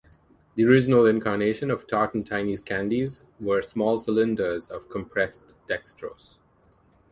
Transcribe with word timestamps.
The 0.55 0.65
original 0.65 1.05
incarnation 1.05 1.69
of 1.69 1.85
Tart 1.85 2.15
'n' 2.15 2.23
Tinys 2.23 2.65
candies 2.65 3.21
were 3.39 3.61
small 3.61 3.99
cylinders 3.99 4.67
of 4.71 4.89
compressed 4.89 5.55
dextrose. 5.69 6.37